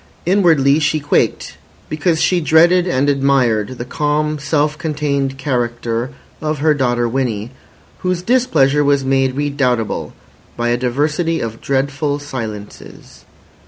[0.25, 1.57] Inwardly she quaked,
[1.87, 6.09] because she dreaded and admired the calm, self contained character
[6.41, 7.51] of her daughter Winnie,
[7.99, 10.15] whose displeasure was made redoubtable
[10.57, 13.25] by a diversity of dreadful silences.